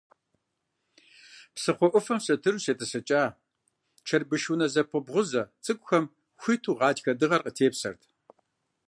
Псыхъуэ 1.53 1.87
ӏуфэм 1.91 2.19
сэтыру 2.25 2.61
щетӏысэкӏа, 2.63 3.23
чэрбыш 4.07 4.43
унэ 4.51 4.67
зэпэбгъузэ 4.73 5.43
цӏыкӏухэм, 5.63 6.05
хуиту 6.41 6.77
гъатхэ 6.79 7.11
дыгъэр 7.19 7.41
къахэпсэрт. 7.45 8.01